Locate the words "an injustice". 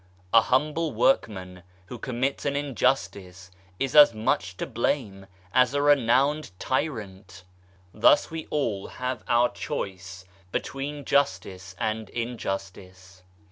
2.43-3.51